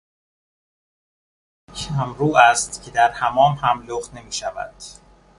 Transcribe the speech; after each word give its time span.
او 1.69 1.73
آنقدر 1.73 2.17
کمرو 2.17 2.35
است 2.37 2.83
که 2.83 2.91
در 2.91 3.11
حمام 3.11 3.53
هم 3.53 3.85
لخت 3.87 4.13
نمیشود. 4.13 4.73